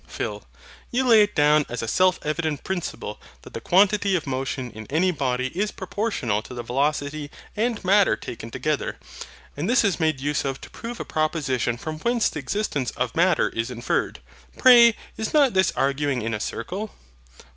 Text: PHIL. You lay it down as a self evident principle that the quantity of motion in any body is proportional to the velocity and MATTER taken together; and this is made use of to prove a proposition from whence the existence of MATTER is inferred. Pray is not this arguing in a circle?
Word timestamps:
PHIL. 0.07 0.45
You 0.89 1.03
lay 1.07 1.21
it 1.21 1.35
down 1.35 1.63
as 1.69 1.83
a 1.83 1.87
self 1.87 2.17
evident 2.23 2.63
principle 2.63 3.21
that 3.43 3.53
the 3.53 3.61
quantity 3.61 4.15
of 4.15 4.25
motion 4.25 4.71
in 4.71 4.87
any 4.87 5.11
body 5.11 5.49
is 5.49 5.69
proportional 5.71 6.41
to 6.41 6.55
the 6.55 6.63
velocity 6.63 7.29
and 7.55 7.85
MATTER 7.85 8.15
taken 8.15 8.49
together; 8.49 8.97
and 9.55 9.69
this 9.69 9.83
is 9.83 9.99
made 9.99 10.19
use 10.19 10.43
of 10.43 10.59
to 10.61 10.71
prove 10.71 10.99
a 10.99 11.05
proposition 11.05 11.77
from 11.77 11.99
whence 11.99 12.29
the 12.29 12.39
existence 12.39 12.89
of 12.97 13.15
MATTER 13.15 13.49
is 13.49 13.69
inferred. 13.69 14.21
Pray 14.57 14.95
is 15.17 15.35
not 15.35 15.53
this 15.53 15.71
arguing 15.75 16.23
in 16.23 16.33
a 16.33 16.39
circle? 16.39 16.91